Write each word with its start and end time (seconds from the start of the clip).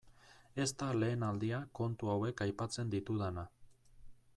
Ez 0.63 0.67
da 0.79 0.87
lehen 1.03 1.25
aldia 1.27 1.59
kontu 1.81 2.11
hauek 2.15 2.43
aipatzen 2.49 2.95
ditudana. 2.97 3.49